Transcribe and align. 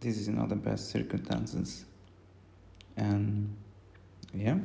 this 0.00 0.18
is 0.18 0.28
not 0.28 0.48
the 0.48 0.56
best 0.56 0.90
circumstances. 0.90 1.84
And 2.96 3.54
yeah, 4.34 4.56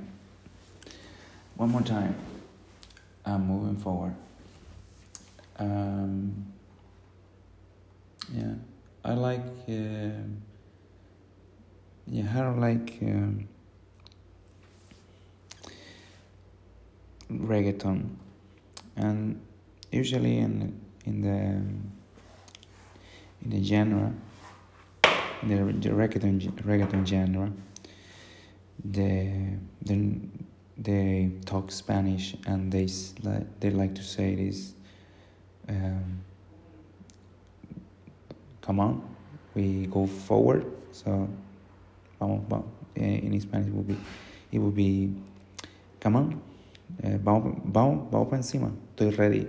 one 1.56 1.70
more 1.70 1.82
time. 1.82 2.16
I'm 3.26 3.48
moving 3.48 3.78
forward. 3.78 4.16
Um, 5.58 6.46
yeah, 8.34 8.54
I 9.04 9.14
like. 9.14 9.46
Uh, 9.68 10.24
yeah, 12.08 12.28
I 12.36 12.50
like 12.50 13.00
um, 13.02 13.48
reggaeton, 17.32 18.10
and 18.96 19.42
usually 19.92 20.38
in 20.38 20.80
in 21.06 21.22
the 21.22 21.30
in 23.42 23.50
the 23.50 23.64
genre, 23.64 24.14
the, 25.44 25.56
the 25.56 25.90
reggaeton 25.90 26.42
reggaeton 26.64 27.06
genre, 27.06 27.52
they 28.84 29.58
they 29.82 30.12
they 30.78 31.32
talk 31.46 31.72
Spanish 31.72 32.36
and 32.48 32.72
they 32.72 32.88
they 33.60 33.70
like 33.70 33.96
to 33.96 34.04
say 34.04 34.36
this. 34.36 34.74
Um, 35.68 36.24
come 38.62 38.80
on, 38.80 39.16
we 39.54 39.88
go 39.88 40.06
forward. 40.06 40.66
So, 40.92 41.30
vamos, 42.20 42.44
vamos. 42.48 42.68
In 42.96 43.40
Spanish, 43.42 43.68
it 43.68 43.76
will 43.76 43.84
be, 43.84 43.98
it 44.52 44.60
will 44.60 44.72
be, 44.72 45.14
come 46.00 46.16
on, 46.16 46.42
uh, 47.04 47.18
vamos, 47.18 47.60
vamos, 47.66 48.10
vamos 48.10 48.30
para 48.30 48.38
encima. 48.38 48.72
Estoy 48.96 49.18
ready, 49.18 49.48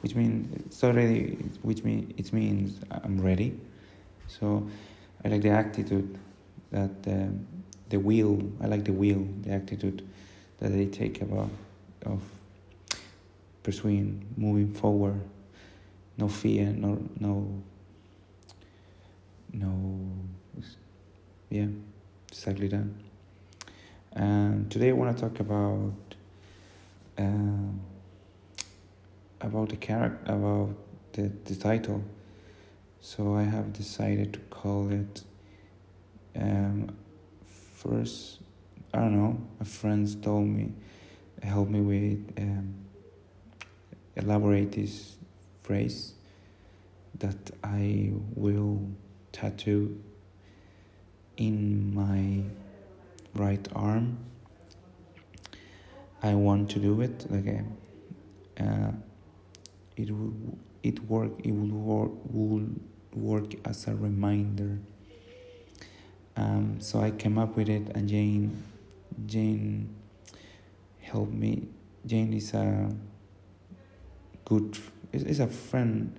which 0.00 0.14
means 0.14 0.74
estoy 0.74 0.94
ready, 0.94 1.36
which 1.62 1.84
means 1.84 2.14
it 2.16 2.32
means 2.32 2.80
I'm 2.90 3.20
ready. 3.20 3.60
So, 4.26 4.66
I 5.24 5.28
like 5.28 5.42
the 5.42 5.50
attitude 5.50 6.18
that 6.70 6.90
uh, 7.06 7.26
the 7.88 7.98
will. 7.98 8.42
I 8.60 8.66
like 8.66 8.84
the 8.84 8.92
will, 8.92 9.26
the 9.42 9.52
attitude 9.52 10.06
that 10.58 10.70
they 10.70 10.86
take 10.86 11.22
about 11.22 11.50
of 12.06 12.20
pursuing, 13.62 14.24
moving 14.36 14.72
forward. 14.72 15.20
No 16.18 16.28
fear, 16.28 16.66
no 16.66 17.02
no 17.18 17.62
no 19.52 20.00
yeah 21.50 21.66
exactly 22.28 22.68
that 22.68 22.86
and 24.12 24.70
today 24.70 24.88
i 24.88 24.92
want 24.92 25.14
to 25.14 25.22
talk 25.22 25.40
about 25.40 25.92
uh, 27.18 27.70
about 29.42 29.68
the 29.68 29.76
character 29.76 30.32
about 30.32 30.70
the, 31.12 31.30
the 31.44 31.54
title 31.54 32.02
so 33.02 33.34
i 33.34 33.42
have 33.42 33.72
decided 33.74 34.32
to 34.32 34.38
call 34.48 34.90
it 34.90 35.22
um, 36.36 36.88
first 37.76 38.40
i 38.94 38.98
don't 38.98 39.14
know 39.14 39.38
my 39.60 39.66
friends 39.66 40.14
told 40.14 40.46
me 40.46 40.72
help 41.42 41.68
me 41.68 41.80
with 41.80 42.32
um, 42.38 42.74
elaborate 44.16 44.72
this 44.72 45.16
phrase 45.62 46.14
that 47.18 47.50
i 47.62 48.10
will 48.34 48.80
tattoo 49.32 50.00
in 51.36 51.94
my 51.94 52.42
right 53.34 53.66
arm. 53.74 54.18
I 56.22 56.34
want 56.34 56.70
to 56.70 56.78
do 56.78 57.00
it 57.00 57.26
like 57.30 57.64
uh, 58.60 58.92
it 59.96 60.10
will 60.10 60.34
it 60.82 61.02
work 61.06 61.32
it 61.42 61.50
will 61.50 61.76
work 61.76 62.10
will 62.30 62.68
work 63.14 63.54
as 63.64 63.86
a 63.86 63.94
reminder. 63.94 64.78
Um, 66.36 66.80
so 66.80 67.00
I 67.00 67.10
came 67.10 67.38
up 67.38 67.56
with 67.56 67.68
it, 67.68 67.88
and 67.94 68.08
Jane 68.08 68.62
Jane 69.26 69.94
helped 71.00 71.32
me. 71.32 71.68
Jane 72.06 72.32
is 72.32 72.54
a 72.54 72.90
good 74.44 74.78
is 75.12 75.40
a 75.40 75.46
friend 75.46 76.18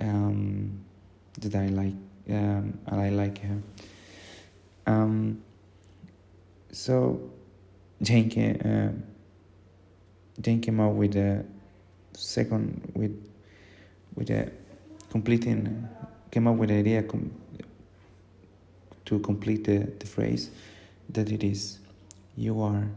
um, 0.00 0.80
that 1.40 1.54
I 1.54 1.66
like 1.66 1.94
um, 2.28 2.78
and 2.86 3.00
I 3.00 3.10
like 3.10 3.38
her. 3.38 3.62
Um, 4.86 5.42
so 6.72 7.30
Jane 8.02 8.30
came, 8.30 8.60
uh, 8.64 10.40
Jane 10.40 10.60
came 10.60 10.80
up 10.80 10.92
with 10.92 11.16
a 11.16 11.44
second 12.14 12.92
with 12.94 13.28
with 14.14 14.30
a 14.30 14.50
completing 15.10 15.88
came 16.30 16.46
up 16.46 16.56
with 16.56 16.70
the 16.70 16.76
idea 16.76 17.02
com- 17.02 17.32
to 19.04 19.18
complete 19.18 19.64
the, 19.64 19.78
the 19.98 20.06
phrase 20.06 20.50
that 21.10 21.30
it 21.30 21.42
is 21.42 21.80
you 22.36 22.62
are 22.62 22.88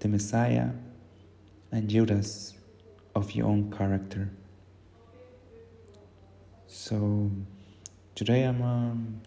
the 0.00 0.08
Messiah 0.08 0.68
and 1.70 1.88
Judas 1.88 2.54
of 3.14 3.32
your 3.32 3.46
own 3.46 3.72
character. 3.72 4.28
So 6.66 7.30
today 8.14 8.42
I'm, 8.42 8.60
um, 8.62 9.20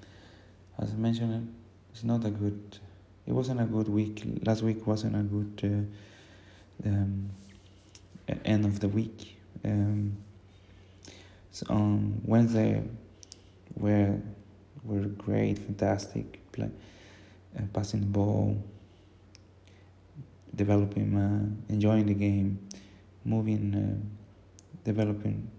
as 0.78 0.92
I 0.92 0.96
mentioned, 0.96 1.54
it's 1.92 2.04
not 2.04 2.26
a 2.26 2.30
good. 2.30 2.80
It 3.26 3.32
wasn't 3.32 3.62
a 3.62 3.66
good 3.66 3.88
week. 3.88 4.24
Last 4.46 4.62
week 4.62 4.86
wasn't 4.86 5.16
a 5.16 5.24
good 5.24 5.88
uh, 6.86 6.90
um, 6.90 7.30
end 8.44 8.66
of 8.66 8.80
the 8.80 8.90
week. 8.90 9.38
Um, 9.64 10.18
so 11.56 11.66
on 11.70 12.20
Wednesday, 12.26 12.84
were 13.78 14.20
were 14.84 15.08
great, 15.08 15.58
fantastic, 15.58 16.52
play, 16.52 16.70
uh, 17.58 17.62
passing 17.72 18.02
the 18.02 18.08
ball, 18.08 18.62
developing, 20.54 21.16
uh, 21.16 21.72
enjoying 21.72 22.08
the 22.08 22.14
game, 22.14 22.60
moving, 23.24 23.74
uh, 23.74 23.96
developing. 24.84 25.50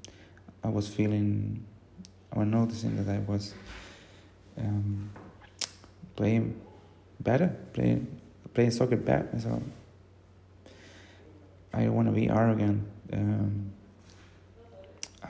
I 0.63 0.69
was 0.69 0.87
feeling 0.87 1.65
I 2.31 2.41
was 2.41 2.49
noticing 2.49 3.03
that 3.03 3.11
I 3.11 3.21
was 3.21 3.55
um, 4.59 5.09
playing 6.15 6.61
better, 7.21 7.57
playing 7.73 8.21
playing 8.53 8.73
soccer 8.73 8.99
better. 8.99 9.31
So 9.39 9.63
I 11.73 11.85
don't 11.85 11.95
want 11.95 12.09
to 12.09 12.13
be 12.13 12.29
arrogant. 12.29 12.87
Um, 13.15 13.73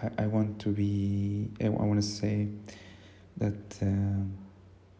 I, 0.03 0.25
I 0.25 0.27
want 0.27 0.59
to 0.61 0.69
be. 0.69 1.51
I 1.63 1.69
want 1.69 2.01
to 2.01 2.07
say 2.07 2.49
that 3.37 3.79
uh, 3.83 4.25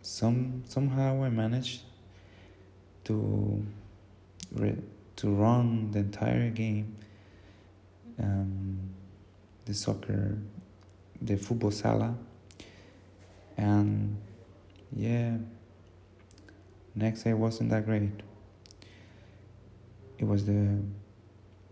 some 0.03 0.63
somehow 0.67 1.25
I 1.25 1.29
managed 1.29 1.83
to 3.05 3.65
re, 4.53 4.77
to 5.17 5.29
run 5.29 5.91
the 5.93 6.01
entire 6.01 6.51
game. 6.51 6.97
Um, 8.19 8.95
the 9.67 9.75
soccer 9.75 10.39
the 11.21 11.37
football 11.37 11.71
sala 11.71 12.17
and 13.57 14.17
yeah 14.95 15.37
next 16.95 17.25
day 17.25 17.35
wasn't 17.35 17.69
that 17.71 17.85
great 17.85 18.11
it 20.19 20.25
was 20.25 20.47
the 20.47 20.79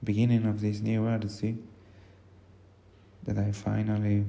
beginning 0.02 0.44
of 0.44 0.60
this 0.60 0.80
new 0.80 1.06
odyssey 1.06 1.56
that 3.24 3.38
i 3.38 3.50
finally 3.50 4.24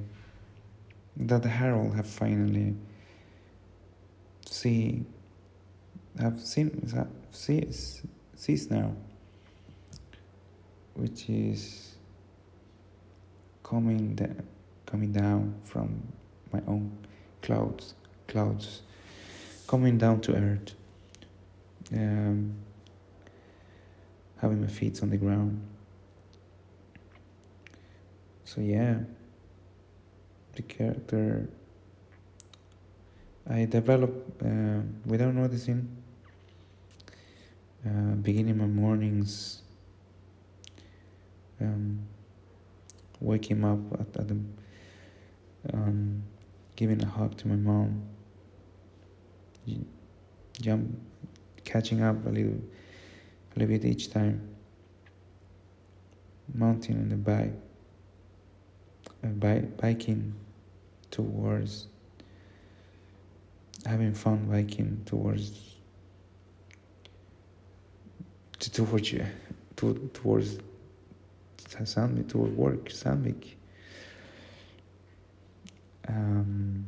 that 1.17 1.44
the 1.44 1.50
herald 1.50 1.95
have 1.95 2.07
finally 2.07 2.75
see 4.45 5.03
have 6.19 6.39
seen 6.39 6.91
see 7.31 7.67
sees 8.35 8.69
now 8.69 8.94
which 10.95 11.29
is 11.29 11.95
coming 13.63 14.16
the 14.16 14.29
coming 14.85 15.11
down 15.11 15.55
from 15.63 16.01
my 16.53 16.61
own 16.67 16.91
clouds, 17.41 17.93
clouds, 18.28 18.81
coming 19.67 19.97
down 19.97 20.22
to 20.22 20.35
earth, 20.35 20.73
um, 21.93 22.55
having 24.37 24.61
my 24.61 24.67
feet 24.67 25.02
on 25.03 25.09
the 25.09 25.17
ground. 25.17 25.61
So 28.55 28.61
yeah, 28.61 28.99
the 30.53 30.61
character 30.61 31.49
I 33.49 33.66
develop 33.66 34.41
uh, 34.41 34.79
without 35.05 35.35
noticing. 35.35 35.90
Uh, 37.85 38.16
beginning 38.16 38.57
my 38.57 38.66
mornings, 38.66 39.61
um, 41.59 41.99
waking 43.19 43.63
up 43.63 43.78
at, 43.99 44.22
at 44.22 44.28
the 44.28 44.37
um, 45.73 46.23
giving 46.75 47.03
a 47.03 47.05
hug 47.05 47.37
to 47.37 47.47
my 47.49 47.55
mom, 47.55 48.02
jump, 50.61 50.97
catching 51.66 52.02
up 52.02 52.25
a 52.25 52.29
little, 52.29 52.53
a 53.55 53.59
little 53.59 53.78
bit 53.78 53.85
each 53.85 54.11
time, 54.11 54.41
mounting 56.55 56.96
on 56.96 57.09
the 57.09 57.16
bike, 57.16 57.53
uh, 59.25 59.29
bi- 59.29 59.67
biking 59.81 60.33
towards 61.11 61.87
having 63.85 64.13
fun 64.13 64.47
biking 64.49 65.01
towards 65.05 65.75
to, 68.59 68.72
towards 68.72 69.11
to, 69.75 70.09
towards 70.13 70.59
Sandvik, 71.57 72.29
towards 72.29 72.55
work, 72.55 72.85
Sandvik. 72.89 73.55
Um, 76.07 76.85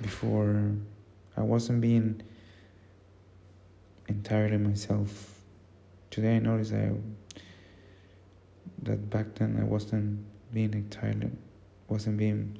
before 0.00 0.72
I 1.36 1.42
wasn't 1.42 1.80
being 1.80 2.22
entirely 4.08 4.56
myself. 4.56 5.40
Today 6.10 6.36
I 6.36 6.38
notice 6.38 6.72
I 6.72 6.92
that 8.82 9.10
back 9.10 9.34
then 9.34 9.58
I 9.60 9.64
wasn't 9.64 10.24
being 10.52 10.72
entirely 10.74 11.30
wasn't 11.88 12.16
being 12.16 12.56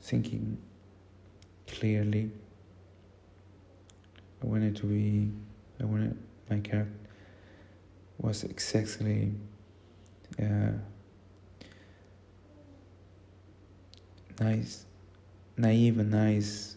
thinking 0.00 0.58
clearly. 1.66 2.30
I 4.42 4.46
wanted 4.46 4.76
to 4.76 4.86
be 4.86 5.30
I 5.80 5.84
wanted 5.84 6.16
my 6.50 6.58
character 6.58 7.02
was 8.18 8.44
exactly 8.44 9.32
uh, 10.40 10.72
nice 14.40 14.84
naive 15.56 15.98
and 15.98 16.10
nice 16.10 16.76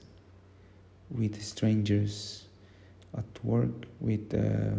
with 1.12 1.42
strangers 1.42 2.46
at 3.18 3.26
work 3.44 3.86
with 4.00 4.34
uh, 4.34 4.76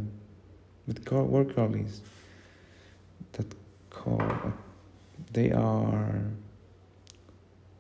with 0.87 1.11
work 1.13 1.55
colleagues 1.55 2.01
that 3.33 3.47
call 3.91 4.53
they 5.33 5.53
are 5.53 6.21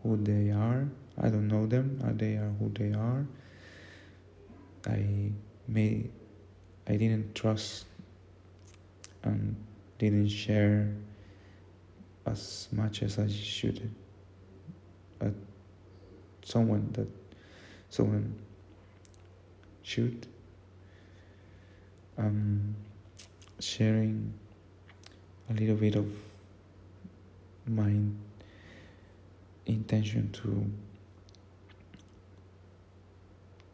who 0.07 0.17
they 0.17 0.51
are. 0.51 0.89
I 1.19 1.29
don't 1.29 1.49
know 1.49 1.67
them 1.67 1.99
they 2.17 2.35
are 2.35 2.53
who 2.59 2.71
they 2.71 2.93
are. 2.93 3.27
I 4.87 5.33
may 5.67 6.05
I 6.87 6.97
didn't 6.97 7.35
trust 7.35 7.87
and 9.25 9.57
didn't 9.99 10.29
share 10.29 10.95
as 12.27 12.69
much 12.71 13.03
as 13.03 13.19
I 13.19 13.29
should 13.29 13.91
at 15.21 15.33
someone 16.45 16.89
that 16.93 17.09
someone 17.91 18.35
should. 19.83 20.27
Um, 22.19 22.75
sharing 23.59 24.33
a 25.51 25.53
little 25.55 25.77
bit 25.77 25.97
of 25.97 26.07
my 27.67 27.93
intention 29.67 30.31
to 30.33 30.71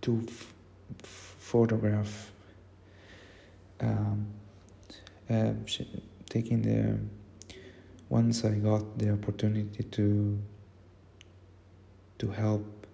to 0.00 0.26
photograph 0.98 2.32
um, 3.80 4.26
uh, 5.30 5.52
taking 6.28 6.62
the 6.62 6.98
once 8.08 8.44
I 8.44 8.54
got 8.54 8.98
the 8.98 9.12
opportunity 9.12 9.84
to 9.84 10.38
to 12.18 12.30
help 12.30 12.86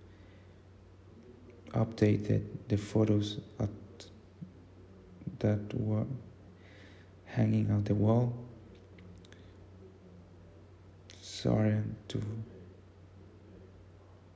update 1.73 2.27
the, 2.27 2.41
the 2.69 2.77
photos 2.77 3.39
at, 3.61 3.69
that 5.41 5.75
were 5.75 6.06
hanging 7.27 7.71
on 7.71 7.85
the 7.85 7.94
wall. 7.94 8.33
Sorry 11.21 11.77
to 12.09 12.23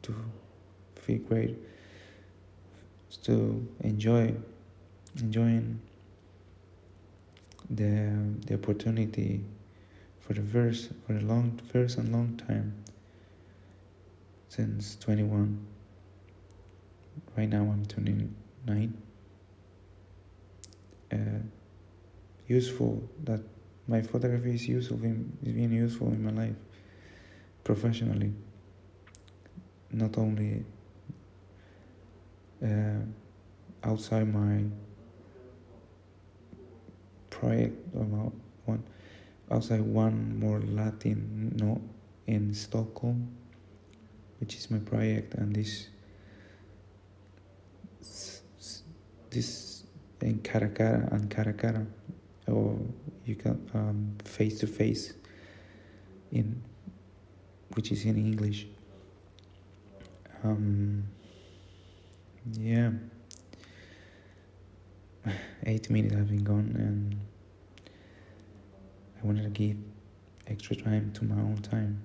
to 0.03 0.15
feel 0.97 1.19
great 1.19 1.57
to 3.23 3.67
enjoy 3.81 4.35
enjoying 5.19 5.81
the 7.71 8.11
the 8.47 8.55
opportunity 8.55 9.45
for 10.21 10.35
the 10.35 10.43
first 10.43 10.91
for 11.07 11.17
a 11.17 11.21
long 11.21 11.59
first 11.73 11.99
and 11.99 12.13
long 12.13 12.37
time 12.49 12.73
since 14.49 14.97
21 14.97 15.67
right 17.37 17.49
now 17.49 17.63
I'm 17.63 17.85
29 17.87 18.95
uh, 21.13 21.17
useful 22.47 23.03
that 23.25 23.41
my 23.89 24.01
photography 24.01 24.55
is 24.55 24.69
useful 24.69 25.03
in, 25.03 25.37
is 25.43 25.53
being 25.53 25.73
useful 25.73 26.09
in 26.09 26.25
my 26.25 26.31
life 26.31 26.57
professionally 27.65 28.33
not 29.93 30.17
only 30.19 30.65
uh, 32.65 33.01
outside 33.85 34.33
my 34.33 34.65
project 37.31 37.77
about 37.95 38.33
one 38.65 38.83
outside 39.51 39.81
one 39.81 40.39
more 40.39 40.61
Latino 40.61 41.81
in 42.27 42.55
Stockholm 42.55 43.29
which 44.41 44.55
is 44.55 44.71
my 44.71 44.79
project 44.79 45.35
and 45.35 45.55
this 45.55 45.89
this 49.31 49.85
in 50.21 50.39
Cara 50.39 50.67
a 50.67 50.71
Cara 50.71 51.09
and 51.13 51.31
Cara 51.31 51.51
a 51.51 51.55
Cara 51.55 51.87
or 52.47 52.79
you 53.25 53.35
can 53.35 53.59
um, 53.75 54.17
face 54.25 54.61
to 54.61 54.67
face 54.67 55.15
in 56.31 56.63
which 57.75 57.91
is 57.91 58.05
in 58.05 58.17
English 58.17 58.67
um, 60.45 61.05
yeah 62.53 62.91
eight 65.65 65.89
minutes 65.91 66.15
have 66.15 66.29
been 66.29 66.45
gone 66.45 66.75
and 66.77 67.21
I 69.23 69.27
wanted 69.27 69.45
to 69.45 69.51
give 69.51 69.77
extra 70.49 70.75
time 70.75 71.13
to 71.15 71.25
my 71.25 71.41
own 71.41 71.59
time. 71.63 72.03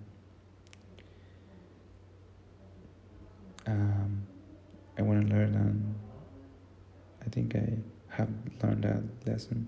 Um, 3.65 4.25
I 4.97 5.01
want 5.01 5.27
to 5.27 5.33
learn 5.33 5.55
and 5.55 5.95
I 7.25 7.29
think 7.29 7.55
I 7.55 7.77
have 8.09 8.29
learned 8.63 8.83
that 8.83 9.03
lesson. 9.25 9.67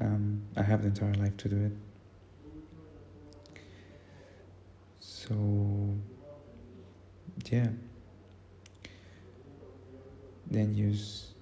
Um, 0.00 0.42
I 0.56 0.62
have 0.62 0.82
the 0.82 0.88
entire 0.88 1.14
life 1.14 1.36
to 1.38 1.48
do 1.48 1.64
it. 1.66 1.72
So, 5.00 5.94
yeah. 7.50 7.68
Then 10.50 10.74
use 10.74 11.34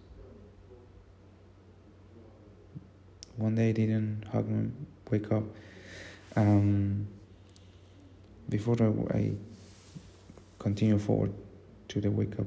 one 3.36 3.54
day 3.54 3.72
didn't 3.72 4.24
hug 4.32 4.48
me, 4.48 4.70
wake 5.10 5.30
up. 5.32 5.44
Um, 6.36 7.06
before 8.48 8.76
I, 8.80 9.16
I 9.16 9.32
continue 10.58 10.98
forward 10.98 11.32
to 11.88 12.00
the 12.00 12.10
wake 12.10 12.38
up, 12.38 12.46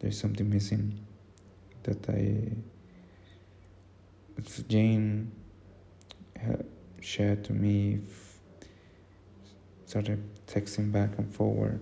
there's 0.00 0.18
something 0.18 0.48
missing 0.48 0.98
that 1.82 2.08
I 2.08 2.52
Jane 4.68 5.30
shared 7.00 7.44
to 7.44 7.52
me, 7.52 8.00
started 9.86 10.22
texting 10.46 10.90
back 10.90 11.10
and 11.18 11.32
forward, 11.32 11.80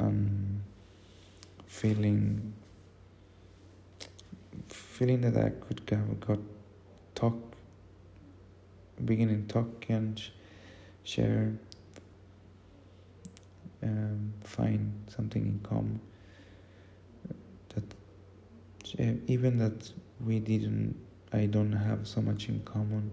um, 0.00 0.62
feeling 1.66 2.52
feeling 4.68 5.20
that 5.20 5.36
I 5.36 5.50
could 5.50 5.82
have 5.90 6.20
got 6.20 6.38
talk, 7.14 7.34
beginning 9.04 9.46
talk 9.46 9.86
and 9.88 10.20
share, 11.04 11.52
um, 13.82 14.32
find 14.44 14.92
something 15.08 15.42
in 15.42 15.60
common. 15.62 16.00
That 17.74 17.84
even 19.26 19.58
that 19.58 19.90
we 20.24 20.38
didn't, 20.40 20.96
I 21.32 21.46
don't 21.46 21.72
have 21.72 22.06
so 22.06 22.20
much 22.20 22.48
in 22.48 22.60
common. 22.64 23.10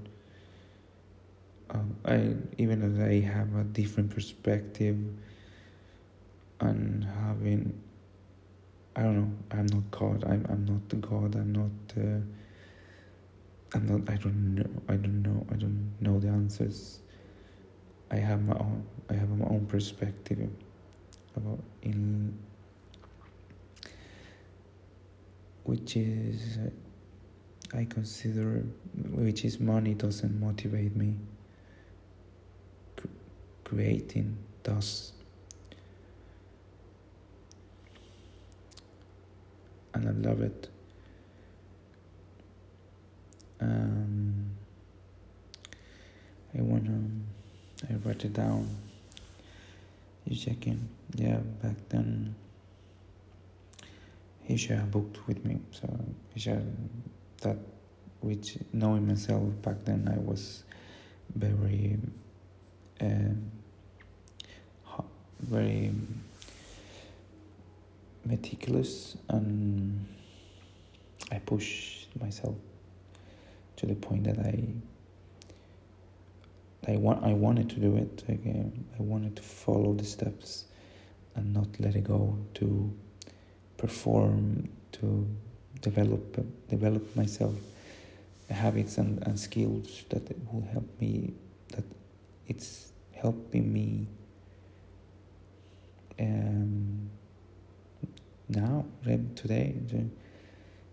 Um, 1.70 1.96
I 2.06 2.34
even 2.58 2.98
that 2.98 3.08
I 3.08 3.20
have 3.20 3.56
a 3.56 3.64
different 3.64 4.10
perspective 4.10 4.98
and 6.60 7.04
having 7.04 7.82
I 8.96 9.04
don't 9.04 9.16
know. 9.16 9.32
I'm 9.52 9.68
not 9.68 9.92
God. 9.92 10.24
I'm 10.24 10.44
I'm 10.50 10.66
not 10.66 11.02
God. 11.02 11.36
I'm 11.36 11.54
not. 11.54 11.70
Uh, 11.96 12.20
I'm 13.76 13.86
not. 13.86 14.10
I 14.12 14.16
don't 14.18 14.56
know. 14.56 14.66
I 14.90 14.96
don't 14.96 15.22
know. 15.22 15.46
I 15.52 15.56
don't 15.56 15.94
know 16.02 16.20
the 16.20 16.30
answers. 16.30 17.00
I 18.10 18.16
have 18.16 18.42
my 18.44 18.56
own. 18.56 18.84
I 19.10 19.14
have 19.14 19.30
my 19.30 19.46
own 19.46 19.68
perspective 19.68 20.50
about 21.36 21.60
in 21.84 22.36
which 25.64 25.96
is 25.96 26.58
I 27.76 27.86
consider 27.86 28.64
which 29.12 29.46
is 29.46 29.60
money 29.60 29.94
doesn't 29.94 30.40
motivate 30.40 30.96
me. 30.96 31.14
creating 33.64 34.38
does 34.64 35.12
and 39.98 40.08
I 40.26 40.30
love 40.30 40.42
it. 40.42 40.70
Um, 43.60 44.52
I 46.58 46.62
wanna, 46.62 47.02
I 47.90 47.96
write 48.06 48.24
it 48.24 48.34
down. 48.34 48.70
You 50.26 50.36
check 50.36 50.68
in. 50.68 50.88
Yeah, 51.16 51.38
back 51.64 51.78
then 51.90 52.36
he 54.44 54.56
shared 54.56 54.84
a 54.84 54.86
book 54.86 55.18
with 55.28 55.44
me, 55.44 55.60
so 55.72 55.88
he 56.34 56.40
shared 56.40 56.64
that, 57.42 57.58
which 58.22 58.58
knowing 58.74 59.08
myself 59.08 59.44
back 59.62 59.84
then, 59.84 60.10
I 60.14 60.20
was 60.20 60.64
very, 61.36 61.98
uh, 63.02 63.34
very 65.40 65.92
meticulous 68.38 69.18
and 69.30 70.06
I 71.32 71.40
push 71.40 72.06
myself 72.20 72.56
to 73.78 73.86
the 73.86 73.96
point 73.96 74.24
that 74.26 74.40
I 74.40 74.64
I 76.88 76.96
want 76.96 77.24
I 77.24 77.34
wanted 77.34 77.70
to 77.72 77.80
do 77.80 77.98
it 77.98 78.24
again. 78.30 78.86
I 78.98 79.02
wanted 79.02 79.36
to 79.36 79.42
follow 79.42 79.94
the 79.94 80.06
steps 80.06 80.66
and 81.36 81.54
not 81.54 81.68
let 81.80 81.96
it 81.96 82.04
go 82.04 82.38
to 82.56 82.94
perform 83.78 84.70
to 84.94 85.28
develop 85.82 86.38
develop 86.70 87.04
myself 87.16 87.54
habits 88.50 88.98
and, 88.98 89.22
and 89.28 89.38
skills 89.38 90.06
that 90.10 90.24
will 90.52 90.66
help 90.72 90.88
me 91.02 91.34
that 91.74 91.84
it's 92.48 92.94
helping 93.14 93.74
me 93.74 94.08
um, 96.20 97.10
now 98.50 98.86
today 99.36 99.76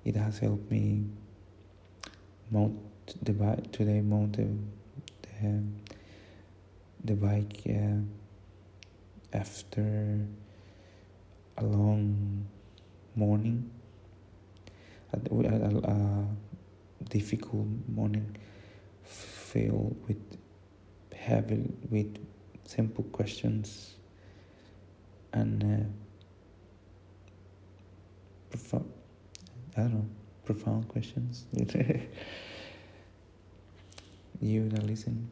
it 0.05 0.17
has 0.17 0.39
helped 0.39 0.71
me 0.71 1.05
mount 2.51 2.77
the 3.23 3.33
bike 3.33 3.71
today 3.71 4.01
mount 4.01 4.37
the 4.37 4.47
the, 5.41 5.63
the 7.05 7.15
bike 7.15 7.63
uh, 7.69 8.01
after 9.33 10.19
a 11.59 11.65
long 11.65 12.45
morning 13.15 13.71
a, 15.13 15.19
a, 15.35 15.79
a 15.91 16.27
difficult 17.09 17.67
morning 17.89 18.37
filled 19.05 19.97
with 20.09 20.39
heavy 21.17 21.73
with 21.91 22.17
simple 22.65 23.05
questions 23.05 23.95
and 25.33 25.63
uh, 25.63 26.04
profound. 28.55 28.93
I 29.77 29.81
don't 29.81 29.95
know. 29.95 30.07
Profound 30.45 30.89
questions. 30.89 31.47
You 34.41 34.69
that 34.69 34.83
listen. 34.83 35.31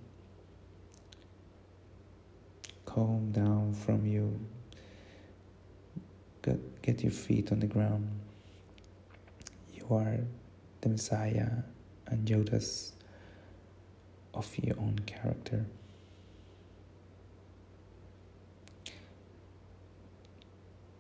Calm 2.87 3.31
down 3.33 3.75
from 3.75 4.07
you. 4.07 4.41
Get, 6.43 6.83
get 6.83 7.03
your 7.03 7.13
feet 7.13 7.53
on 7.53 7.61
the 7.61 7.67
ground. 7.67 8.09
You 9.75 9.87
are 9.91 10.19
the 10.81 10.89
messiah 10.89 11.51
and 12.07 12.27
Judas 12.27 12.93
of 14.33 14.51
your 14.63 14.79
own 14.79 14.99
character. 15.05 15.67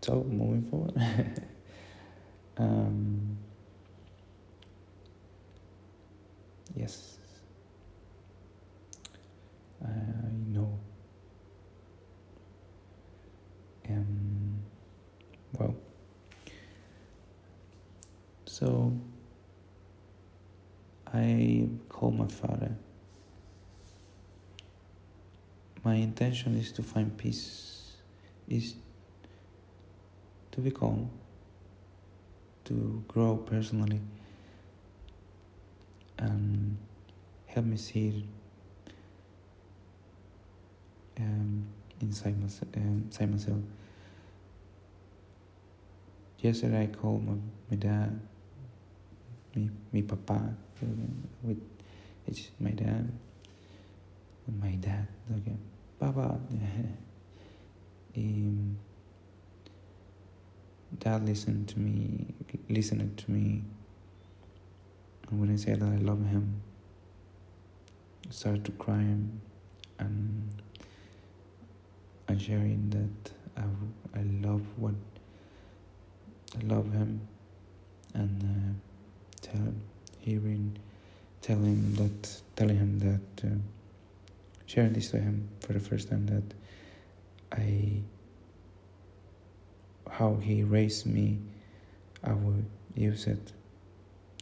So 0.03 0.25
moving 0.25 0.69
forward 0.69 0.93
um, 2.59 3.37
yes 6.77 7.13
I 9.85 10.31
know. 10.49 10.79
Um, 13.89 14.63
well, 15.59 15.75
so 18.47 18.93
I 21.13 21.69
call 21.89 22.13
my 22.13 22.29
father. 22.29 22.77
My 25.85 25.95
intention 25.97 26.57
is 26.57 26.71
to 26.73 26.83
find 26.83 27.17
peace, 27.19 27.97
is 28.49 28.77
to 30.53 30.61
be 30.61 30.71
calm, 30.71 31.11
to 32.73 33.05
grow 33.07 33.37
personally, 33.37 34.01
and 36.19 36.79
help 37.47 37.67
me 37.67 37.77
see 37.77 38.25
um, 41.19 41.67
inside, 42.01 42.41
myself, 42.41 42.69
um, 42.77 43.03
inside 43.07 43.31
myself. 43.31 43.59
Yesterday 46.39 46.83
I 46.83 46.87
called 46.87 47.27
my, 47.27 47.35
my 47.71 47.77
dad, 47.77 48.19
me, 49.55 49.71
me 49.93 50.03
papa, 50.03 50.55
with 51.43 51.61
it's 52.27 52.51
my 52.59 52.71
dad, 52.71 53.13
my 54.61 54.71
dad, 54.77 55.07
okay, 55.37 55.57
papa. 56.01 56.41
um, 58.17 58.79
dad 60.99 61.27
listened 61.27 61.69
to 61.69 61.79
me, 61.79 62.27
listened 62.69 63.17
to 63.19 63.31
me, 63.31 63.63
and 65.29 65.41
when 65.41 65.53
I 65.53 65.57
said 65.57 65.81
that 65.81 65.89
I 65.89 65.97
love 65.97 66.25
him, 66.27 66.63
I 68.29 68.33
started 68.33 68.65
to 68.67 68.73
cry 68.73 69.01
and 69.01 69.41
and 72.33 72.41
sharing 72.41 72.91
that 72.91 73.33
I, 73.57 74.19
I 74.19 74.23
love 74.47 74.63
what 74.77 74.95
I 76.59 76.65
love 76.65 76.93
him. 76.93 77.21
And 78.15 78.43
uh, 78.43 79.47
tell 79.47 79.75
hearing 80.19 80.77
tell 81.41 81.57
him 81.59 81.95
that 81.97 82.43
telling 82.57 82.77
him 82.77 82.99
that 82.99 83.47
uh, 83.47 83.55
sharing 84.67 84.93
this 84.93 85.11
to 85.11 85.19
him 85.19 85.49
for 85.61 85.73
the 85.73 85.81
first 85.81 86.09
time 86.09 86.27
that 86.27 86.55
I 87.53 88.03
how 90.13 90.35
he 90.35 90.63
raised 90.63 91.07
me 91.07 91.39
I 92.23 92.35
will 92.35 92.63
use 92.95 93.27
it 93.27 93.53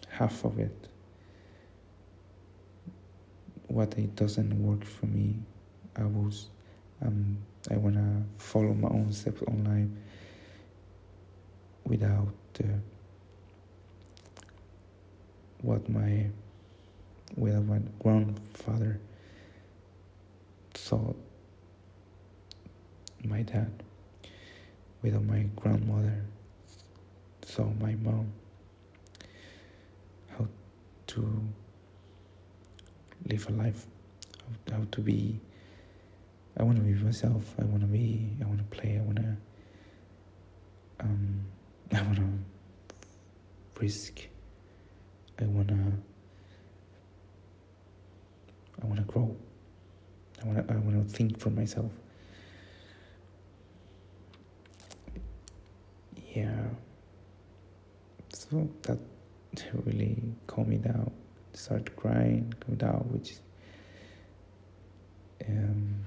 half 0.08 0.44
of 0.44 0.58
it. 0.58 0.88
What 3.68 3.96
it 3.96 4.16
doesn't 4.16 4.62
work 4.62 4.84
for 4.84 5.06
me 5.06 5.36
I 5.96 6.02
was 6.02 6.48
um, 7.02 7.38
I 7.70 7.76
want 7.76 7.94
to 7.94 8.22
follow 8.36 8.74
my 8.74 8.88
own 8.88 9.12
steps 9.12 9.42
online 9.42 9.96
without 11.84 12.34
uh, 12.62 12.66
what 15.62 15.88
my 15.88 16.26
without 17.36 17.64
my 17.64 17.78
grandfather 18.02 19.00
thought 20.74 21.16
my 23.24 23.42
dad 23.42 23.70
without 25.02 25.24
my 25.24 25.46
grandmother 25.56 26.24
So 27.44 27.64
my 27.80 27.94
mom 27.94 28.32
how 30.36 30.46
to 31.08 31.42
live 33.26 33.48
a 33.48 33.52
life 33.52 33.86
how, 34.70 34.84
to 34.92 35.00
be 35.00 35.40
I 36.58 36.62
want 36.62 36.76
to 36.76 36.82
be 36.82 36.92
myself. 36.92 37.54
I 37.58 37.64
want 37.64 37.80
to 37.80 37.86
be. 37.86 38.28
I 38.42 38.46
want 38.46 38.58
to 38.58 38.76
play. 38.76 38.98
I 38.98 39.00
want 39.00 39.16
to. 39.16 39.36
Um, 41.00 41.40
I 41.94 42.02
want 42.02 42.16
to 42.16 42.28
risk. 43.80 44.20
I 45.40 45.44
want 45.44 45.68
to. 45.68 45.74
I 48.82 48.86
want 48.86 48.98
to 48.98 49.04
grow. 49.04 49.34
I 50.42 50.46
want 50.46 50.68
to. 50.68 50.74
I 50.74 50.76
want 50.76 51.08
to 51.08 51.16
think 51.16 51.38
for 51.38 51.50
myself. 51.50 51.90
Yeah. 56.34 56.64
So 58.32 58.68
that 58.82 58.98
really 59.84 60.22
calmed 60.46 60.68
me 60.70 60.76
down. 60.76 61.10
Start 61.52 61.94
crying, 61.96 62.52
go 62.68 62.74
down, 62.74 63.08
which. 63.10 63.34
Um, 65.48 66.04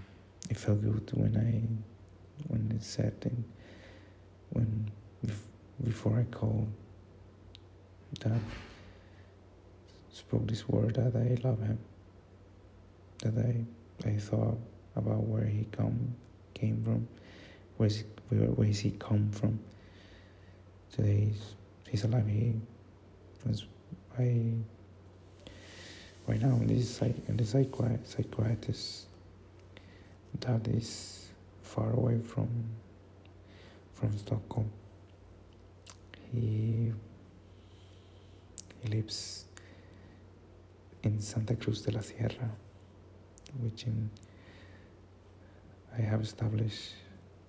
it 0.49 0.57
felt 0.57 0.81
good 0.81 1.09
when 1.13 1.35
I 1.37 1.51
when 2.47 2.71
it 2.75 2.83
said 2.83 3.13
and 3.23 3.43
when 4.51 4.91
before 5.83 6.19
I 6.19 6.23
called 6.35 6.67
that 8.21 8.39
spoke 10.11 10.47
this 10.47 10.67
word 10.67 10.95
that 10.95 11.15
I 11.15 11.37
love 11.47 11.59
him 11.61 11.79
that 13.19 13.37
I 13.37 13.65
I 14.07 14.17
thought 14.17 14.57
about 14.95 15.23
where 15.23 15.45
he 15.45 15.65
come 15.71 16.13
came 16.53 16.83
from 16.83 17.07
where's 17.77 18.03
where 18.29 18.41
where 18.49 18.67
is 18.67 18.79
he 18.79 18.91
come 18.91 19.31
from 19.31 19.59
today 20.95 21.31
he's 21.89 22.03
alive. 22.03 22.27
He 22.27 22.53
was 23.45 23.65
I 24.17 24.53
right 26.27 26.41
now 26.41 26.55
in 26.55 26.67
this 26.67 27.01
in 27.01 27.37
the 27.37 27.45
psychiatrist, 27.45 28.11
psychiatrist 28.11 29.05
that 30.39 30.67
is 30.67 31.29
far 31.61 31.91
away 31.93 32.19
from 32.19 32.47
from 33.93 34.17
Stockholm. 34.17 34.69
He 36.31 36.91
he 38.81 38.89
lives 38.89 39.45
in 41.03 41.19
Santa 41.19 41.55
Cruz 41.55 41.81
de 41.81 41.91
la 41.91 42.01
Sierra, 42.01 42.49
which 43.61 43.85
in 43.85 44.09
I 45.97 46.01
have 46.01 46.21
established 46.21 46.93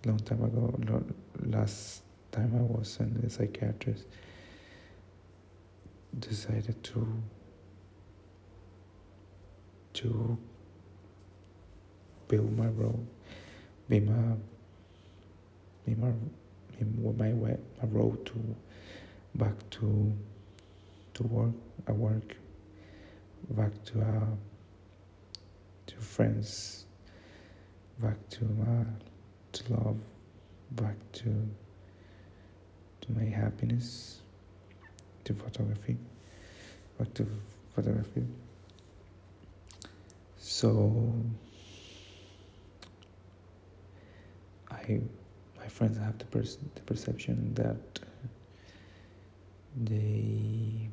long 0.04 0.18
time 0.18 0.44
ago. 0.44 1.02
Last 1.44 2.03
time 2.34 2.52
I 2.58 2.62
was 2.62 2.96
in 2.98 3.20
the 3.22 3.30
psychiatrist, 3.30 4.06
decided 6.18 6.82
to 6.82 7.22
to 9.94 10.36
build 12.26 12.56
my 12.58 12.66
road, 12.66 13.06
be 13.88 14.00
my 14.00 14.34
be 15.86 15.94
my 15.94 16.12
my 17.16 17.32
way, 17.32 17.56
my 17.80 17.88
road 17.88 18.26
to 18.26 18.56
back 19.36 19.54
to 19.70 20.12
to 21.14 21.22
work, 21.22 21.54
I 21.86 21.92
work 21.92 22.36
back 23.50 23.72
to 23.84 24.00
uh, 24.00 24.34
to 25.86 25.96
friends, 25.96 26.86
back 28.00 28.16
to 28.30 28.44
uh, 28.44 28.84
to 29.52 29.72
love, 29.72 29.98
back 30.72 30.96
to 31.12 31.30
to 33.06 33.12
my 33.12 33.24
happiness, 33.24 34.20
to 35.24 35.34
photography, 35.34 35.96
back 36.98 37.12
to 37.14 37.26
photography. 37.74 38.24
So 40.38 41.12
I, 44.70 45.00
my 45.58 45.66
friends 45.68 45.98
have 45.98 46.18
the, 46.18 46.24
pers- 46.26 46.58
the 46.74 46.80
perception 46.82 47.54
that 47.54 48.00
they 49.76 50.88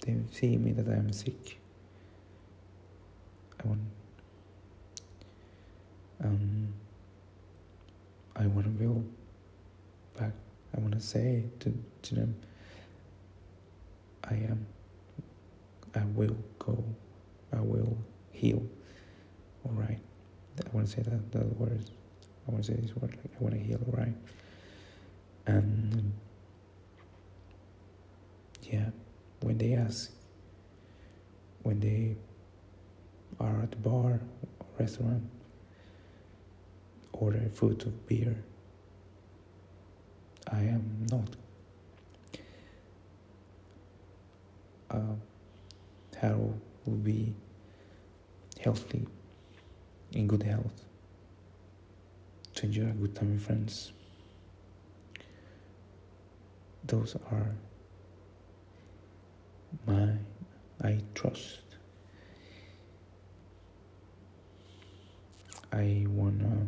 they 0.00 0.16
see 0.32 0.56
me 0.58 0.72
that 0.72 0.88
I 0.88 0.94
am 0.96 1.12
sick. 1.12 1.58
I 3.62 3.68
want 3.68 3.80
um 6.22 6.68
I 8.36 8.46
want 8.48 8.66
to 8.66 8.84
go 8.84 9.04
back. 10.18 10.32
I 10.76 10.80
want 10.80 10.94
to 10.94 11.00
say 11.00 11.44
to, 11.60 11.72
to 12.02 12.14
them 12.14 12.34
I 14.24 14.34
am 14.34 14.66
I 15.94 16.04
will 16.14 16.36
go 16.58 16.82
I 17.52 17.60
will 17.60 17.96
heal. 18.32 18.62
All 19.64 19.72
right. 19.72 20.00
I 20.58 20.76
want 20.76 20.86
to 20.86 20.92
say 20.92 21.02
that 21.02 21.32
the 21.32 21.44
words. 21.54 21.90
I 22.46 22.50
want 22.50 22.64
to 22.64 22.72
say 22.72 22.78
this 22.80 22.94
word, 22.96 23.10
like 23.10 23.30
I 23.38 23.42
want 23.42 23.54
to 23.54 23.60
heal. 23.60 23.80
All 23.86 23.96
right. 23.96 24.14
And 25.46 26.12
yeah, 28.62 28.90
when 29.40 29.58
they 29.58 29.74
ask, 29.74 30.10
when 31.62 31.80
they 31.80 32.16
are 33.40 33.62
at 33.62 33.70
the 33.70 33.76
bar, 33.76 34.20
or 34.60 34.66
restaurant, 34.78 35.22
order 37.12 37.48
food 37.52 37.82
or 37.86 37.90
beer, 38.06 38.36
I 40.50 40.60
am 40.60 41.06
not. 41.10 41.28
Uh, 44.90 45.14
Harold 46.16 46.60
will 46.86 46.94
be 46.94 47.34
healthy, 48.60 49.06
in 50.12 50.26
good 50.26 50.42
health, 50.42 50.84
to 52.54 52.66
enjoy 52.66 52.82
a 52.88 52.92
good 52.92 53.14
time 53.14 53.32
with 53.32 53.42
friends. 53.42 53.92
Those 56.86 57.16
are 57.30 57.54
my 59.86 60.12
I 60.82 61.00
trust. 61.14 61.60
I 65.72 66.06
wanna 66.08 66.66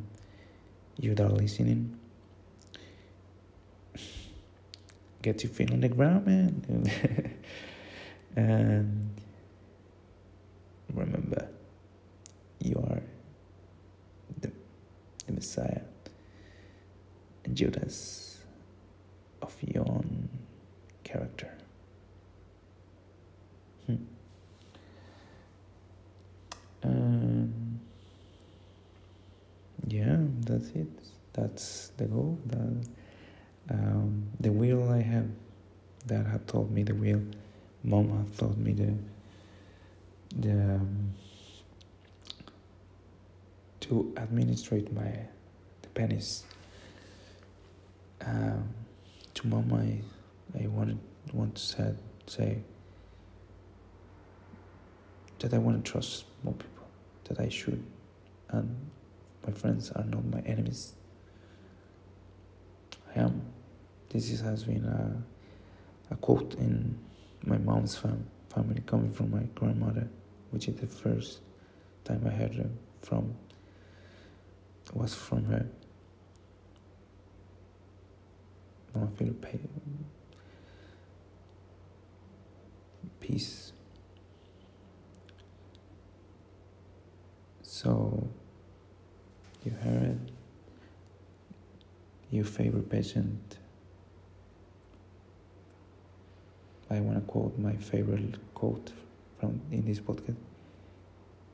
you 0.98 1.14
that 1.14 1.24
are 1.24 1.30
listening 1.30 1.95
get 5.26 5.42
your 5.42 5.50
feet 5.50 5.72
on 5.72 5.80
the 5.80 5.88
ground, 5.88 6.24
man. 6.24 6.86
and 8.36 9.10
remember 10.94 11.48
you 12.60 12.76
are 12.88 13.02
the, 14.40 14.52
the 15.26 15.32
Messiah 15.32 15.80
and 17.44 17.56
Judas 17.56 18.38
of 19.42 19.52
your 19.62 19.82
own 19.88 20.28
character. 21.02 21.52
Hmm. 23.86 23.96
Um, 26.84 27.80
yeah, 29.88 30.18
that's 30.42 30.68
it. 30.68 30.86
That's 31.32 31.88
the 31.96 32.04
goal. 32.04 32.38
That 32.46 32.86
um, 33.70 34.28
the 34.40 34.50
will 34.50 34.88
I 34.90 35.00
have, 35.02 35.28
that 36.06 36.26
had 36.26 36.46
told 36.46 36.70
me 36.70 36.82
the 36.82 36.94
will. 36.94 37.22
Mom 37.82 38.16
had 38.16 38.38
told 38.38 38.58
me 38.58 38.72
the 38.72 38.94
the 40.36 40.52
um, 40.52 41.12
to 43.80 44.12
administrate 44.16 44.92
my 44.92 45.10
the 45.82 45.88
pennies. 45.94 46.44
Um, 48.20 48.68
to 49.34 49.46
mom, 49.46 49.72
I 49.72 50.00
I 50.58 50.66
wanted 50.68 50.98
want 51.32 51.56
to 51.56 51.62
say, 51.62 51.92
say 52.26 52.58
that 55.38 55.52
I 55.52 55.58
want 55.58 55.84
to 55.84 55.90
trust 55.90 56.24
more 56.42 56.54
people, 56.54 56.86
that 57.24 57.40
I 57.40 57.48
should, 57.48 57.84
and 58.48 58.74
my 59.46 59.52
friends 59.52 59.90
are 59.92 60.04
not 60.04 60.24
my 60.24 60.40
enemies. 60.40 60.94
I 63.14 63.20
am. 63.20 63.42
This 64.08 64.30
is, 64.30 64.40
has 64.40 64.64
been 64.64 64.84
a, 64.84 66.14
a 66.14 66.16
quote 66.16 66.54
in 66.54 66.98
my 67.44 67.58
mom's 67.58 67.96
fam, 67.96 68.26
family 68.48 68.82
coming 68.86 69.12
from 69.12 69.30
my 69.30 69.42
grandmother, 69.54 70.08
which 70.50 70.68
is 70.68 70.76
the 70.76 70.86
first 70.86 71.40
time 72.04 72.22
I 72.26 72.30
heard 72.30 72.70
from 73.02 73.34
was 74.94 75.14
from 75.14 75.44
her. 75.46 75.66
I 78.94 79.06
feel 79.18 79.34
peace. 83.20 83.72
So 87.62 88.26
you 89.64 89.72
heard 89.72 90.18
your 92.30 92.44
favorite 92.44 92.88
patient. 92.88 93.58
I 96.90 97.00
want 97.00 97.18
to 97.18 97.32
quote 97.32 97.58
my 97.58 97.74
favorite 97.76 98.36
quote 98.54 98.92
from 99.38 99.60
in 99.72 99.84
this 99.84 99.98
podcast. 99.98 100.36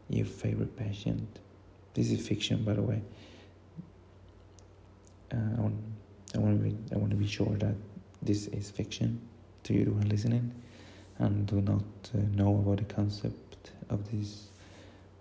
Your 0.09 0.27
favorite 0.27 0.77
patient. 0.77 1.39
This 1.95 2.11
is 2.11 2.27
fiction, 2.27 2.65
by 2.65 2.75
the 2.75 2.83
way. 2.83 3.03
Uh, 5.33 5.37
I 5.57 5.61
want, 6.39 6.59
to 6.63 6.69
be, 6.69 6.77
I 6.95 6.99
want 6.99 7.11
to 7.11 7.17
be 7.17 7.27
sure 7.27 7.55
that 7.57 7.75
this 8.21 8.47
is 8.49 8.71
fiction 8.71 9.21
to 9.65 9.73
you 9.73 9.85
who 9.85 10.01
are 10.01 10.11
listening, 10.11 10.53
and 11.19 11.47
do 11.47 11.61
not 11.63 11.83
uh, 12.15 12.19
know 12.35 12.57
about 12.57 12.79
the 12.79 12.95
concept 12.95 13.71
of 13.89 14.11
this 14.11 14.49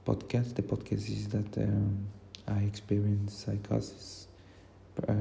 podcast. 0.05 0.55
The 0.55 0.63
podcast 0.63 1.09
is 1.09 1.27
that 1.29 1.57
um, 1.57 2.05
I 2.47 2.59
experience 2.59 3.33
psychosis. 3.33 4.27
Uh, 5.07 5.13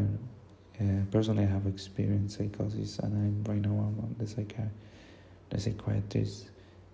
personally, 1.10 1.44
I 1.44 1.48
have 1.48 1.66
experienced 1.66 2.38
psychosis, 2.38 2.98
and 2.98 3.14
I'm 3.14 3.44
right 3.52 3.60
now 3.60 3.70
I'm 3.70 4.14
the 4.18 4.24
psychi- 4.24 4.70
the 5.50 5.60
psychiatrist, 5.60 6.50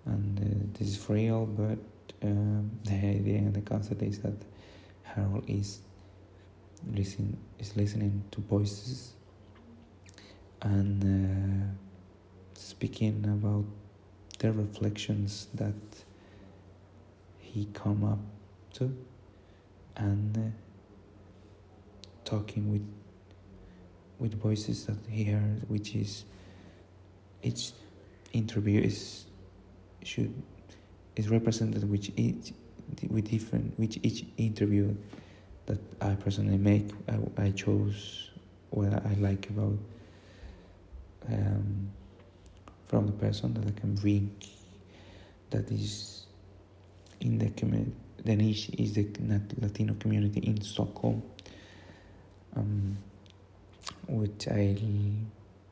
and 0.06 0.38
uh, 0.38 0.78
this 0.78 0.88
is 0.88 1.10
real. 1.10 1.46
But 1.46 1.78
um, 2.22 2.70
the 2.84 2.94
idea 2.94 3.38
and 3.38 3.54
the 3.54 3.60
concept 3.60 4.02
is 4.02 4.18
that 4.20 4.36
Harold 5.02 5.44
is 5.48 5.80
listen 6.92 7.36
is 7.58 7.76
listening 7.76 8.22
to 8.30 8.40
voices 8.42 9.12
and 10.62 11.02
uh, 11.04 11.66
speaking 12.54 13.24
about 13.24 13.64
the 14.38 14.52
reflections 14.52 15.48
that 15.54 15.74
he 17.38 17.66
come 17.72 18.04
up 18.04 18.18
to 18.74 18.94
and 19.96 20.36
uh, 20.36 20.40
talking 22.24 22.70
with 22.70 22.86
with 24.18 24.40
voices 24.40 24.86
that 24.86 24.98
he 25.08 25.24
heard, 25.24 25.68
which 25.68 25.94
is 25.94 26.24
each 27.42 27.72
interview 28.32 28.80
is 28.80 29.26
should 30.02 30.32
is 31.16 31.28
represented 31.28 31.88
with 31.90 32.10
each 32.16 32.52
with 33.08 33.30
different 33.30 33.78
which 33.78 33.98
each 34.02 34.24
interview 34.36 34.94
that 35.66 35.78
I 36.00 36.14
personally 36.14 36.58
make. 36.58 36.90
I, 37.08 37.42
I 37.42 37.50
chose 37.50 38.30
what 38.70 38.92
I 38.92 39.14
like 39.18 39.48
about 39.50 39.78
um, 41.28 41.90
from 42.86 43.06
the 43.06 43.12
person 43.12 43.54
that 43.54 43.66
I 43.66 43.80
can 43.80 43.94
bring 43.94 44.34
that 45.50 45.70
is 45.70 46.26
in 47.20 47.38
the 47.38 47.50
community 47.50 47.92
the 48.26 48.34
niche 48.34 48.70
is 48.76 48.94
the 48.94 49.06
Latino 49.60 49.94
community 49.94 50.40
in 50.40 50.60
Stockholm. 50.60 51.22
Um, 52.56 52.96
which 54.08 54.48
I 54.48 54.76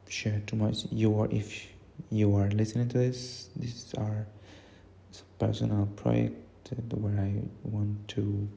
share 0.08 0.40
too 0.46 0.56
much 0.56 0.86
you 0.90 1.18
are 1.20 1.28
if 1.30 1.66
you 2.10 2.34
are 2.36 2.48
listening 2.50 2.88
to 2.88 2.98
this 2.98 3.48
this 3.56 3.70
is 3.70 3.94
our 3.94 4.26
personal 5.38 5.86
project 5.96 6.36
where 6.94 7.18
I 7.18 7.42
want 7.62 8.08
to 8.08 8.48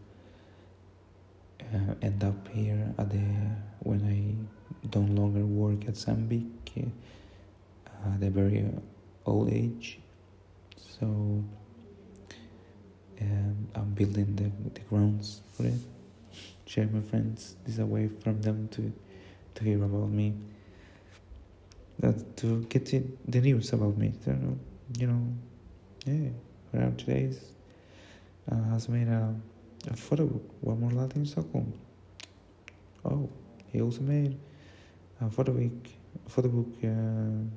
uh, 1.62 1.94
end 2.02 2.24
up 2.24 2.48
here 2.50 2.94
at 2.98 3.10
the 3.10 3.24
when 3.80 4.02
I 4.04 4.88
don't 4.90 5.16
longer 5.16 5.46
work 5.46 5.88
at 5.88 5.96
Sandvik 5.96 6.48
uh, 6.78 8.16
at 8.16 8.24
a 8.24 8.30
very 8.30 8.66
old 9.26 9.52
age. 9.52 10.00
So 10.78 11.06
um, 13.22 13.68
I'm 13.76 13.94
building 13.94 14.36
the, 14.36 14.52
the 14.74 14.86
grounds 14.88 15.42
for 15.54 15.66
it. 15.66 15.74
Share 16.66 16.88
my 16.88 17.02
friends. 17.02 17.56
This 17.66 17.78
is 17.80 18.12
from 18.24 18.42
them 18.42 18.68
to 18.70 18.94
to 19.58 19.64
hear 19.64 19.84
about 19.84 20.10
me. 20.10 20.34
That 22.00 22.38
to 22.38 22.62
get 22.70 22.86
the 22.86 23.42
news 23.42 23.74
about 23.74 23.98
me. 23.98 24.14
So, 24.24 24.36
you 25.00 25.08
know, 25.08 25.24
yeah. 26.06 26.30
Around 26.74 27.00
today's 27.00 27.40
uh, 28.52 28.64
has 28.70 28.88
made 28.88 29.08
a, 29.08 29.34
a 29.90 29.96
photo 29.96 30.26
book. 30.26 30.44
One 30.62 30.80
more 30.82 30.92
Latin 30.92 31.26
Stockholm. 31.26 31.74
Oh, 33.04 33.30
he 33.72 33.82
also 33.82 34.02
made 34.02 34.38
a 35.22 35.30
photo 35.30 35.54
book, 35.54 35.88
photo 36.28 36.50
book 36.50 36.74
uh, 36.84 37.48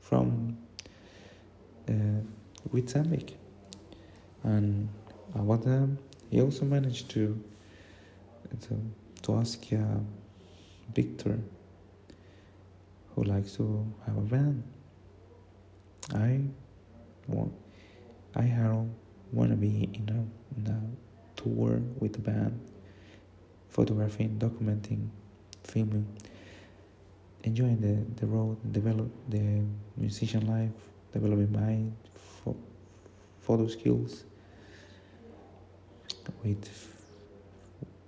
from 0.00 0.56
uh, 1.88 1.92
with 2.72 2.88
Sandvik. 2.88 3.34
And 4.44 4.88
what 5.32 5.66
um, 5.66 5.98
he 6.30 6.40
also 6.40 6.64
managed 6.64 7.10
to 7.10 7.38
to, 8.60 8.80
to 9.22 9.34
ask 9.34 9.60
uh, 9.72 9.98
Victor, 10.94 11.38
who 13.14 13.24
likes 13.24 13.52
to 13.56 13.86
have 14.06 14.16
a 14.16 14.20
band. 14.20 14.62
I 16.14 16.40
want, 17.26 17.52
I 18.34 18.42
have 18.42 18.86
want 19.32 19.50
to 19.50 19.56
be 19.56 19.90
in 19.92 20.08
a, 20.08 20.60
in 20.60 20.66
a 20.72 21.40
tour 21.40 21.80
with 21.98 22.12
the 22.12 22.20
band, 22.20 22.60
photographing, 23.68 24.38
documenting, 24.38 25.08
filming, 25.64 26.06
enjoying 27.42 27.80
the, 27.80 28.20
the 28.20 28.26
road, 28.26 28.56
develop 28.72 29.10
the 29.28 29.62
musician 29.96 30.46
life, 30.46 30.70
developing 31.12 31.52
my 31.52 32.54
photo 33.40 33.66
skills 33.68 34.24
with 36.42 36.95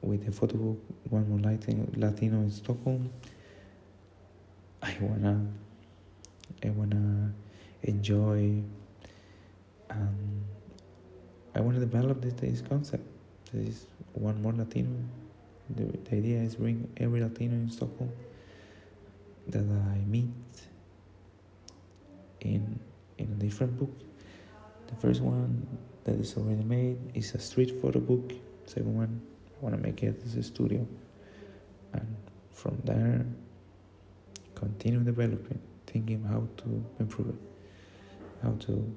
with 0.09 0.25
the 0.25 0.33
photo 0.33 0.57
book 0.57 0.79
one 1.11 1.29
more 1.29 1.38
Latino, 1.38 1.87
Latino 1.97 2.38
in 2.38 2.51
Stockholm. 2.51 3.11
I 4.83 4.97
wanna 5.01 5.47
I 6.64 6.71
wanna 6.71 7.33
enjoy 7.83 8.62
um, 9.90 10.44
I 11.55 11.61
want 11.61 11.75
to 11.75 11.81
develop 11.81 12.21
this, 12.23 12.35
this 12.35 12.62
concept. 12.62 13.05
There 13.53 13.62
is 13.62 13.87
one 14.14 14.40
more 14.40 14.53
Latino. 14.53 14.90
The, 15.77 15.85
the 15.85 16.16
idea 16.16 16.38
is 16.38 16.55
bring 16.57 16.88
every 16.97 17.21
Latino 17.21 17.55
in 17.55 17.71
Stockholm 17.71 18.11
that 19.49 19.64
I 19.64 19.99
meet 20.07 20.29
in 22.40 22.79
in 23.18 23.27
a 23.27 23.42
different 23.44 23.79
book. 23.79 23.92
The 24.87 24.94
first 24.97 25.21
one 25.21 25.66
that 26.05 26.14
is 26.14 26.37
already 26.37 26.64
made 26.64 26.99
is 27.14 27.35
a 27.35 27.38
street 27.38 27.81
photo 27.83 28.01
book. 28.01 28.33
Second 28.66 28.94
one, 28.94 29.21
I 29.59 29.64
want 29.64 29.75
to 29.75 29.81
make 29.83 30.03
it 30.05 30.23
as 30.25 30.37
a 30.37 30.42
studio, 30.42 30.87
and 31.92 32.16
from 32.53 32.81
there, 32.85 33.27
continue 34.55 35.01
developing, 35.01 35.61
thinking 35.87 36.23
how 36.23 36.47
to 36.59 36.85
improve 37.01 37.31
it, 37.31 37.35
how 38.42 38.53
to 38.61 38.97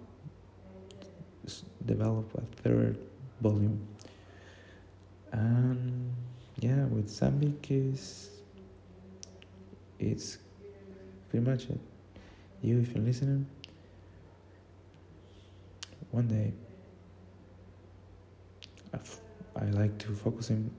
develop 1.86 2.30
a 2.36 2.42
third 2.62 2.98
volume. 3.42 3.88
And 5.32 6.14
yeah, 6.60 6.86
with 6.86 7.10
Sandvik 7.10 7.72
is 7.72 8.30
it's 10.00 10.38
pretty 11.30 11.50
much 11.50 11.66
it. 11.66 11.80
You, 12.62 12.80
if 12.80 12.94
you're 12.94 13.04
listening, 13.04 13.48
one 16.12 16.28
day 16.28 16.54
I 19.56 19.66
like 19.66 19.98
to 20.00 20.14
focus 20.14 20.50
in, 20.50 20.72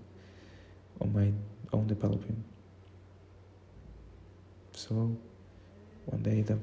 on 1.00 1.12
my 1.12 1.32
own 1.72 1.86
developing. 1.86 2.42
So 4.72 5.16
one 6.06 6.22
day 6.22 6.42
the 6.42 6.58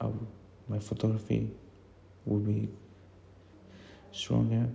uh, 0.00 0.10
my 0.68 0.78
photography 0.78 1.50
will 2.24 2.38
be 2.40 2.68
stronger. 4.12 4.68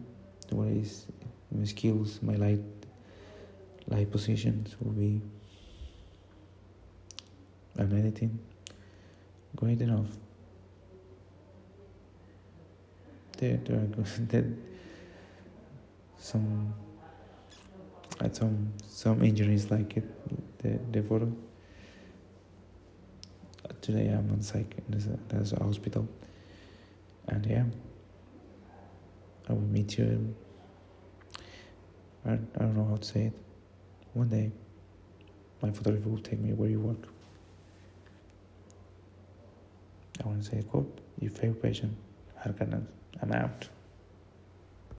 What 0.49 0.67
is 0.67 1.05
my 1.51 1.65
skills, 1.65 2.19
my 2.21 2.35
light 2.35 2.61
light 3.87 4.11
positions 4.11 4.75
will 4.79 4.91
be 4.91 5.21
I'm 7.77 7.97
editing 7.97 8.37
great 9.55 9.81
enough. 9.81 10.07
There, 13.37 13.57
there 13.63 13.77
are 13.77 13.85
good, 13.85 14.05
there, 14.29 14.45
some 16.19 16.73
at 18.19 18.35
some 18.35 18.73
some 18.87 19.23
injuries 19.23 19.71
like 19.71 19.97
it 19.97 20.03
the 20.59 20.79
the 20.91 21.01
photo. 21.07 21.31
Today 23.81 24.07
I'm 24.09 24.29
on 24.31 24.41
psych. 24.41 24.75
There's 24.89 25.07
a, 25.07 25.17
there's 25.29 25.53
a 25.53 25.63
hospital. 25.63 26.07
And 27.27 27.45
yeah, 27.45 27.63
I 29.47 29.53
will 29.53 29.61
meet 29.61 29.97
you. 29.97 30.35
I, 32.25 32.33
I 32.33 32.35
don't 32.59 32.75
know 32.75 32.85
how 32.85 32.97
to 32.97 33.05
say 33.05 33.25
it. 33.27 33.33
One 34.13 34.27
day, 34.27 34.51
my 35.61 35.71
photographer 35.71 36.09
will 36.09 36.17
take 36.17 36.39
me 36.39 36.51
where 36.53 36.69
you 36.69 36.79
work. 36.79 37.07
I 40.23 40.27
want 40.27 40.43
to 40.43 40.49
say 40.49 40.61
quote. 40.63 40.99
Your 41.19 41.31
favorite 41.31 41.61
patient. 41.61 41.95
I'm 42.43 43.31
out. 43.31 43.67